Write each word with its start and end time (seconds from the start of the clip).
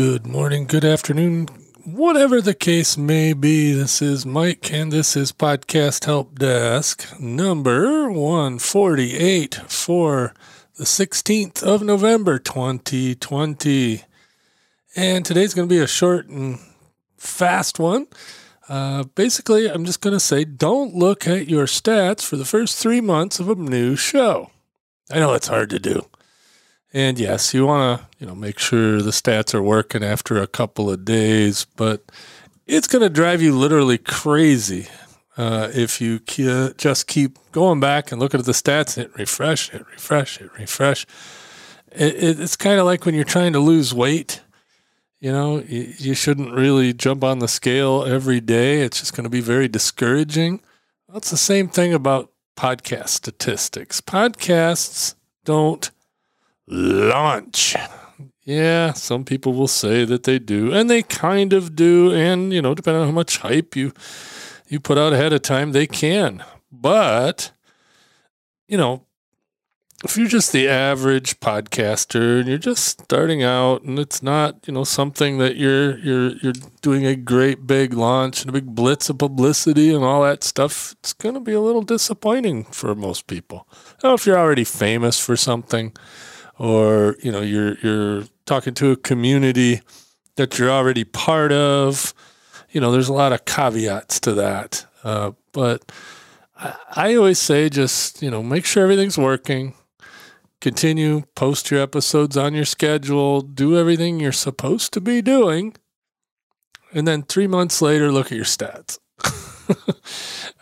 Good 0.00 0.26
morning, 0.26 0.64
good 0.64 0.86
afternoon, 0.86 1.48
whatever 1.84 2.40
the 2.40 2.54
case 2.54 2.96
may 2.96 3.34
be. 3.34 3.74
This 3.74 4.00
is 4.00 4.24
Mike, 4.24 4.72
and 4.72 4.90
this 4.90 5.14
is 5.14 5.30
Podcast 5.30 6.06
Help 6.06 6.38
Desk 6.38 7.06
number 7.20 8.10
148 8.10 9.56
for 9.68 10.32
the 10.76 10.84
16th 10.84 11.62
of 11.62 11.82
November 11.82 12.38
2020. 12.38 14.02
And 14.96 15.26
today's 15.26 15.52
going 15.52 15.68
to 15.68 15.74
be 15.74 15.82
a 15.82 15.86
short 15.86 16.28
and 16.28 16.58
fast 17.18 17.78
one. 17.78 18.06
Uh, 18.70 19.02
basically, 19.02 19.70
I'm 19.70 19.84
just 19.84 20.00
going 20.00 20.16
to 20.16 20.18
say 20.18 20.46
don't 20.46 20.94
look 20.94 21.28
at 21.28 21.46
your 21.46 21.66
stats 21.66 22.24
for 22.24 22.36
the 22.36 22.46
first 22.46 22.78
three 22.78 23.02
months 23.02 23.38
of 23.38 23.50
a 23.50 23.54
new 23.54 23.96
show. 23.96 24.50
I 25.10 25.18
know 25.18 25.34
it's 25.34 25.48
hard 25.48 25.68
to 25.68 25.78
do. 25.78 26.06
And 26.92 27.18
yes, 27.18 27.54
you 27.54 27.66
want 27.66 28.00
to, 28.00 28.06
you 28.18 28.26
know, 28.26 28.34
make 28.34 28.58
sure 28.58 29.00
the 29.00 29.10
stats 29.10 29.54
are 29.54 29.62
working 29.62 30.02
after 30.02 30.40
a 30.40 30.46
couple 30.46 30.90
of 30.90 31.04
days, 31.04 31.66
but 31.76 32.10
it's 32.66 32.88
going 32.88 33.02
to 33.02 33.08
drive 33.08 33.40
you 33.40 33.56
literally 33.56 33.98
crazy 33.98 34.88
uh, 35.36 35.70
if 35.72 36.00
you 36.00 36.18
ke- 36.18 36.76
just 36.76 37.06
keep 37.06 37.38
going 37.52 37.80
back 37.80 38.10
and 38.10 38.20
looking 38.20 38.40
at 38.40 38.46
the 38.46 38.52
stats, 38.52 38.96
hit 38.96 39.14
refresh, 39.16 39.70
hit 39.70 39.86
refresh, 39.86 40.38
hit 40.38 40.52
refresh. 40.58 41.06
It, 41.92 42.14
it, 42.14 42.40
it's 42.40 42.56
kind 42.56 42.80
of 42.80 42.86
like 42.86 43.06
when 43.06 43.14
you're 43.14 43.24
trying 43.24 43.52
to 43.52 43.60
lose 43.60 43.94
weight. 43.94 44.42
You 45.20 45.32
know, 45.32 45.60
you, 45.60 45.92
you 45.98 46.14
shouldn't 46.14 46.52
really 46.52 46.92
jump 46.92 47.22
on 47.22 47.38
the 47.38 47.48
scale 47.48 48.04
every 48.04 48.40
day. 48.40 48.80
It's 48.80 49.00
just 49.00 49.14
going 49.14 49.24
to 49.24 49.30
be 49.30 49.40
very 49.40 49.68
discouraging. 49.68 50.60
It's 51.14 51.30
the 51.30 51.36
same 51.36 51.68
thing 51.68 51.94
about 51.94 52.32
podcast 52.56 53.08
statistics. 53.08 54.00
Podcasts 54.00 55.14
don't 55.44 55.90
launch. 56.70 57.76
Yeah, 58.44 58.94
some 58.94 59.24
people 59.24 59.52
will 59.52 59.68
say 59.68 60.04
that 60.04 60.22
they 60.22 60.38
do, 60.38 60.72
and 60.72 60.88
they 60.88 61.02
kind 61.02 61.52
of 61.52 61.76
do. 61.76 62.12
And 62.12 62.52
you 62.52 62.62
know, 62.62 62.74
depending 62.74 63.02
on 63.02 63.08
how 63.08 63.14
much 63.14 63.38
hype 63.38 63.76
you 63.76 63.92
you 64.68 64.80
put 64.80 64.98
out 64.98 65.12
ahead 65.12 65.32
of 65.32 65.42
time, 65.42 65.72
they 65.72 65.86
can. 65.86 66.42
But 66.72 67.52
you 68.66 68.78
know, 68.78 69.04
if 70.02 70.16
you're 70.16 70.28
just 70.28 70.52
the 70.52 70.68
average 70.68 71.40
podcaster 71.40 72.40
and 72.40 72.48
you're 72.48 72.56
just 72.56 73.00
starting 73.00 73.42
out, 73.42 73.82
and 73.82 73.98
it's 73.98 74.22
not 74.22 74.66
you 74.66 74.72
know 74.72 74.84
something 74.84 75.38
that 75.38 75.56
you're 75.56 75.98
you're 75.98 76.36
you're 76.38 76.54
doing 76.80 77.04
a 77.04 77.14
great 77.14 77.66
big 77.66 77.92
launch 77.92 78.40
and 78.40 78.48
a 78.48 78.52
big 78.52 78.74
blitz 78.74 79.10
of 79.10 79.18
publicity 79.18 79.92
and 79.94 80.02
all 80.02 80.22
that 80.22 80.42
stuff, 80.42 80.96
it's 81.00 81.12
going 81.12 81.34
to 81.34 81.40
be 81.40 81.52
a 81.52 81.60
little 81.60 81.82
disappointing 81.82 82.64
for 82.64 82.94
most 82.94 83.26
people. 83.26 83.68
Now, 84.02 84.14
if 84.14 84.24
you're 84.24 84.38
already 84.38 84.64
famous 84.64 85.22
for 85.22 85.36
something 85.36 85.92
or 86.60 87.16
you 87.22 87.32
know 87.32 87.40
you're 87.40 87.78
you're 87.78 88.24
talking 88.44 88.74
to 88.74 88.90
a 88.90 88.96
community 88.96 89.80
that 90.36 90.58
you're 90.58 90.70
already 90.70 91.04
part 91.04 91.52
of. 91.52 92.14
You 92.70 92.80
know, 92.80 92.92
there's 92.92 93.08
a 93.08 93.14
lot 93.14 93.32
of 93.32 93.46
caveats 93.46 94.20
to 94.20 94.34
that, 94.34 94.86
uh, 95.02 95.32
but 95.52 95.90
I, 96.56 96.76
I 96.94 97.14
always 97.14 97.38
say 97.38 97.70
just 97.70 98.22
you 98.22 98.30
know 98.30 98.42
make 98.42 98.66
sure 98.66 98.84
everything's 98.84 99.18
working. 99.18 99.74
Continue 100.60 101.22
post 101.34 101.70
your 101.70 101.80
episodes 101.80 102.36
on 102.36 102.52
your 102.52 102.66
schedule. 102.66 103.40
Do 103.40 103.78
everything 103.78 104.20
you're 104.20 104.30
supposed 104.30 104.92
to 104.92 105.00
be 105.00 105.22
doing, 105.22 105.74
and 106.92 107.08
then 107.08 107.22
three 107.22 107.46
months 107.46 107.80
later, 107.80 108.12
look 108.12 108.26
at 108.26 108.36
your 108.36 108.44
stats. 108.44 108.98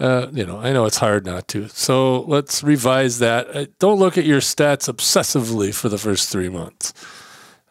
Uh, 0.00 0.28
you 0.32 0.44
know, 0.44 0.58
I 0.58 0.72
know 0.72 0.84
it's 0.84 0.98
hard 0.98 1.26
not 1.26 1.48
to. 1.48 1.68
So 1.68 2.22
let's 2.22 2.62
revise 2.62 3.18
that. 3.18 3.54
Uh, 3.54 3.66
don't 3.78 3.98
look 3.98 4.18
at 4.18 4.24
your 4.24 4.40
stats 4.40 4.92
obsessively 4.92 5.74
for 5.74 5.88
the 5.88 5.98
first 5.98 6.30
three 6.30 6.48
months. 6.48 6.92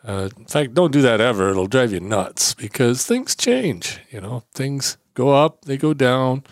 Uh, 0.03 0.30
in 0.38 0.45
fact, 0.45 0.73
don't 0.73 0.91
do 0.91 1.02
that 1.02 1.19
ever. 1.19 1.50
It'll 1.50 1.67
drive 1.67 1.91
you 1.91 2.00
nuts 2.00 2.53
because 2.53 3.06
things 3.06 3.36
change. 3.36 4.00
You 4.11 4.22
know, 4.22 4.44
things 4.53 4.97
go 5.13 5.30
up, 5.30 5.66
they 5.66 5.78
go 5.78 5.94
down. 5.94 6.44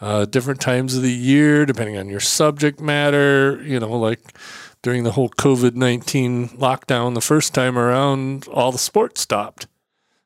Uh, 0.00 0.26
different 0.26 0.60
times 0.60 0.96
of 0.96 1.02
the 1.02 1.12
year, 1.12 1.64
depending 1.64 1.96
on 1.96 2.08
your 2.08 2.20
subject 2.20 2.80
matter. 2.80 3.62
You 3.64 3.80
know, 3.80 3.92
like 3.92 4.36
during 4.82 5.04
the 5.04 5.12
whole 5.12 5.30
COVID 5.30 5.74
19 5.74 6.50
lockdown 6.50 7.14
the 7.14 7.20
first 7.20 7.54
time 7.54 7.78
around, 7.78 8.46
all 8.48 8.70
the 8.70 8.78
sports 8.78 9.22
stopped. 9.22 9.66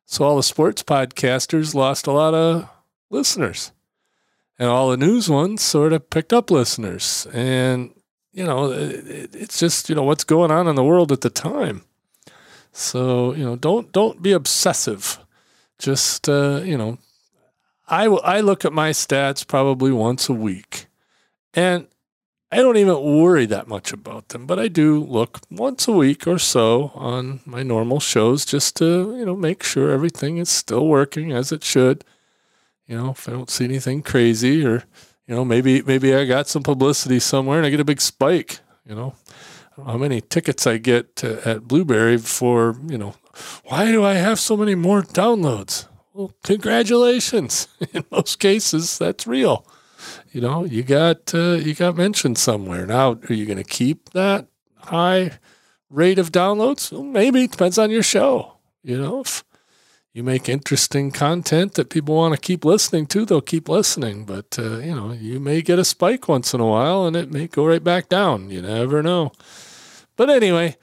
So 0.05 0.25
all 0.25 0.37
the 0.37 0.43
sports 0.43 0.83
podcasters 0.83 1.75
lost 1.75 2.07
a 2.07 2.13
lot 2.13 2.35
of 2.35 2.69
listeners 3.11 3.73
and 4.59 4.69
all 4.69 4.91
the 4.91 4.97
news 4.97 5.29
ones 5.31 5.63
sort 5.63 5.93
of 5.93 6.11
picked 6.11 6.33
up 6.33 6.51
listeners. 6.51 7.27
And, 7.33 7.95
you 8.33 8.45
know, 8.45 8.73
it, 8.73 9.35
it's 9.35 9.59
just, 9.59 9.89
you 9.89 9.95
know, 9.95 10.03
what's 10.03 10.25
going 10.25 10.51
on 10.51 10.67
in 10.67 10.75
the 10.75 10.85
world 10.85 11.13
at 11.13 11.21
the 11.21 11.31
time. 11.31 11.83
So, 12.73 13.35
you 13.35 13.45
know, 13.45 13.57
don't, 13.57 13.93
don't 13.93 14.23
be 14.23 14.33
obsessive. 14.33 15.19
Just, 15.79 16.29
uh, 16.29 16.61
you 16.65 16.77
know, 16.77 16.99
I, 17.87 18.07
I 18.07 18.41
look 18.41 18.65
at 18.65 18.73
my 18.73 18.91
stats 18.91 19.47
probably 19.47 19.93
once 19.93 20.29
a 20.29 20.35
week 20.35 20.87
and 21.55 21.87
I 22.51 22.57
don't 22.57 22.77
even 22.79 23.21
worry 23.21 23.47
that 23.47 23.69
much 23.69 23.93
about 23.93 24.31
them, 24.31 24.47
but 24.47 24.59
I 24.59 24.69
do 24.69 25.05
look 25.05 25.41
once 25.51 25.87
a 25.87 25.93
week 25.93 26.27
or 26.27 26.39
so 26.39 26.93
on 26.95 27.41
my 27.45 27.63
normal 27.63 28.01
shows 28.01 28.45
just 28.45 28.77
to, 28.77 29.15
you 29.17 29.25
know, 29.25 29.37
make 29.37 29.63
sure 29.63 29.91
everything 29.91 30.39
is 30.39 30.49
still 30.49 30.87
working 30.87 31.31
as 31.31 31.53
it 31.53 31.63
should 31.63 32.05
you 32.89 32.97
know, 32.97 33.11
if 33.11 33.29
I 33.29 33.33
don't 33.33 33.51
see 33.51 33.65
anything 33.65 34.03
crazy 34.03 34.65
or, 34.67 34.83
you 35.27 35.35
know, 35.35 35.45
maybe 35.45 35.83
maybe 35.83 36.15
I 36.15 36.25
got 36.25 36.49
some 36.49 36.63
publicity 36.63 37.21
somewhere 37.21 37.59
and 37.59 37.67
I 37.67 37.71
get 37.71 37.81
a 37.81 37.85
big 37.85 38.01
spike, 38.01 38.61
you 38.89 38.95
know. 38.95 39.15
how 39.77 39.99
many 39.99 40.21
tickets 40.21 40.67
I 40.67 40.79
get 40.79 41.15
to, 41.17 41.47
at 41.49 41.69
Blubrry 41.69 42.17
for, 42.19 42.77
you 42.89 42.99
know, 42.99 43.15
why 43.65 43.93
do 43.93 44.05
I 44.05 44.15
have 44.15 44.41
so 44.41 44.57
many 44.57 44.75
more 44.75 45.03
downloads? 45.03 45.87
Well, 46.15 46.33
congratulations. 46.43 47.69
In 47.93 48.05
most 48.11 48.41
cases, 48.41 48.99
that's 48.99 49.27
real. 49.27 49.67
You 50.33 50.41
know, 50.41 50.65
you 50.65 50.83
got 50.83 51.35
uh, 51.35 51.59
you 51.61 51.75
got 51.75 51.97
mentioned 51.97 52.39
somewhere. 52.39 52.87
Now, 52.87 53.19
are 53.29 53.35
you 53.35 53.47
going 53.47 53.59
to 53.59 53.65
keep 53.65 54.11
that 54.11 54.49
high 54.77 55.39
rate 55.91 56.19
of 56.19 56.33
downloads? 56.33 56.91
Well, 56.91 57.03
maybe 57.03 57.45
it 57.45 57.53
depends 57.53 57.79
on 57.79 57.91
your 57.91 58.03
show. 58.03 58.55
You 58.83 58.99
know, 58.99 59.21
if 59.21 59.45
you 60.19 60.25
make 60.25 60.49
interesting 60.49 61.13
content 61.13 61.75
that 61.75 61.91
people 61.91 62.17
want 62.17 62.35
to 62.35 62.41
keep 62.41 62.65
listening 62.65 63.07
to, 63.07 63.25
they'll 63.25 63.41
keep 63.41 63.69
listening. 63.69 64.25
But 64.25 64.59
uh, 64.59 64.79
you 64.79 64.93
know, 64.93 65.13
you 65.13 65.39
may 65.39 65.63
get 65.63 65.79
a 65.79 65.85
spike 65.85 66.27
once 66.27 66.53
in 66.53 66.59
a 66.59 66.67
while, 66.67 67.07
and 67.07 67.15
it 67.15 67.31
may 67.31 67.47
go 67.47 67.65
right 67.65 67.85
back 67.85 68.09
down. 68.09 68.51
You 68.51 68.61
never 68.61 69.01
know. 69.01 69.31
But 70.17 70.29
anyway, 70.29 70.77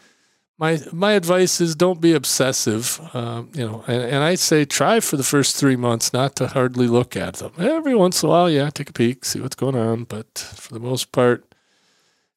my 0.58 0.80
my 0.94 1.12
advice 1.12 1.60
is 1.60 1.76
don't 1.76 2.00
be 2.00 2.14
obsessive. 2.14 3.02
Um, 3.14 3.50
you 3.54 3.68
know, 3.68 3.84
and, 3.88 4.04
and 4.04 4.24
I 4.24 4.36
say 4.36 4.64
try 4.64 5.02
for 5.02 5.18
the 5.18 5.24
first 5.24 5.58
three 5.58 5.76
months 5.76 6.14
not 6.14 6.38
to 6.38 6.48
hardly 6.48 6.88
look 6.88 7.18
at 7.18 7.34
them. 7.36 7.52
Every 7.58 7.94
once 7.94 8.24
in 8.24 8.30
a 8.30 8.32
while, 8.32 8.50
yeah, 8.50 8.70
take 8.70 8.90
a 8.90 8.94
peek, 8.94 9.26
see 9.26 9.42
what's 9.42 9.58
going 9.58 9.76
on. 9.76 10.06
But 10.06 10.40
for 10.56 10.74
the 10.74 10.80
most 10.80 11.12
part, 11.12 11.44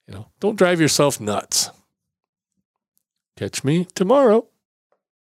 you 0.09 0.15
know, 0.15 0.26
don't 0.41 0.59
drive 0.59 0.80
yourself 0.80 1.20
nuts. 1.20 1.70
Catch 3.36 3.62
me 3.62 3.86
tomorrow. 3.94 4.48